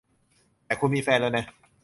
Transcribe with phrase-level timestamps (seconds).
[0.65, 1.45] แต่คุณมีแฟนแล้วนะ